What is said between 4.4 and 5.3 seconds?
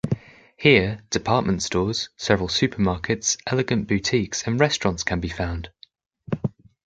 and restaurants can be